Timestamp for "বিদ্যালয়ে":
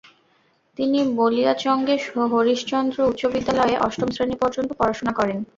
3.33-3.75